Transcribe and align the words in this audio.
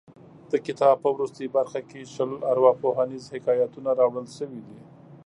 د 0.51 0.53
کتاب 0.65 0.95
په 1.03 1.09
وروستۍ 1.15 1.47
برخه 1.57 1.79
کې 1.89 2.09
شل 2.13 2.31
ارواپوهنیز 2.51 3.23
حکایتونه 3.33 3.89
راوړل 3.99 4.27
شوي 4.37 4.61
دي. 4.67 4.79